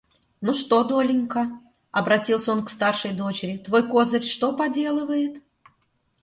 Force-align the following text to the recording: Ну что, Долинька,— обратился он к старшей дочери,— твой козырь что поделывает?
Ну 0.45 0.51
что, 0.55 0.83
Долинька,— 0.83 1.59
обратился 1.91 2.53
он 2.53 2.65
к 2.65 2.71
старшей 2.71 3.13
дочери,— 3.13 3.57
твой 3.65 3.87
козырь 3.87 4.23
что 4.23 4.51
поделывает? 4.51 5.43